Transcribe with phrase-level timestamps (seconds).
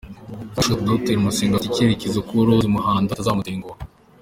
[0.53, 3.75] Bishop Dr Masengo afite icyizere ko Rose Muhando atazamutenguha.